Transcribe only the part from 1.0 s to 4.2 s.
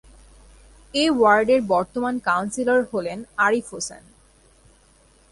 এ ওয়ার্ডের বর্তমান কাউন্সিলর হলেন আরিফ হোসেন।